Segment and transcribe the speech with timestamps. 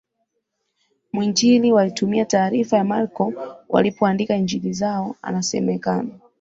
[1.13, 3.33] mwinjili walitumia taarifa ya Marko
[3.69, 6.09] walipoandika Injili zao Anasemekana